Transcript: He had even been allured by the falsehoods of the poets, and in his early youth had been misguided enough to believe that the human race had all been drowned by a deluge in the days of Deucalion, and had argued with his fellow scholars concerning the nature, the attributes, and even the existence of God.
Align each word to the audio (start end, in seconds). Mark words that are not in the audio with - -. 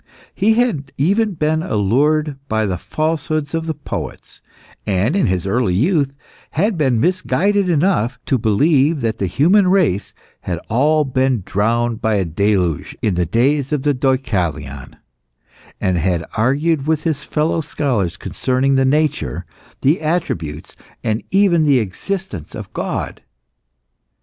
He 0.33 0.55
had 0.55 0.91
even 0.97 1.35
been 1.35 1.61
allured 1.61 2.35
by 2.47 2.65
the 2.65 2.79
falsehoods 2.79 3.53
of 3.53 3.67
the 3.67 3.75
poets, 3.75 4.41
and 4.87 5.15
in 5.15 5.27
his 5.27 5.45
early 5.45 5.75
youth 5.75 6.17
had 6.57 6.75
been 6.75 6.99
misguided 6.99 7.69
enough 7.69 8.17
to 8.25 8.39
believe 8.39 9.01
that 9.01 9.19
the 9.19 9.27
human 9.27 9.67
race 9.67 10.11
had 10.39 10.57
all 10.69 11.05
been 11.05 11.43
drowned 11.45 12.01
by 12.01 12.15
a 12.15 12.25
deluge 12.25 12.97
in 13.03 13.13
the 13.13 13.27
days 13.27 13.71
of 13.71 13.81
Deucalion, 13.83 14.95
and 15.79 15.99
had 15.99 16.25
argued 16.35 16.87
with 16.87 17.03
his 17.03 17.23
fellow 17.23 17.61
scholars 17.61 18.17
concerning 18.17 18.73
the 18.73 18.85
nature, 18.85 19.45
the 19.81 20.01
attributes, 20.01 20.75
and 21.03 21.21
even 21.29 21.63
the 21.63 21.77
existence 21.77 22.55
of 22.55 22.73
God. 22.73 23.21